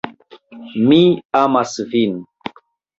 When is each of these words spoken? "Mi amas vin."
"Mi 0.87 0.99
amas 1.43 1.79
vin." 1.95 2.21